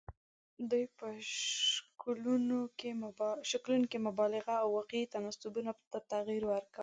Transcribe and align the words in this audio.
دوی 0.69 0.85
په 0.99 1.07
شکلونو 3.47 3.89
کې 3.91 3.99
مبالغه 4.07 4.55
او 4.63 4.67
واقعي 4.77 5.03
تناسبونو 5.13 5.71
ته 5.91 5.99
تغیر 6.11 6.43
ورکول. 6.47 6.79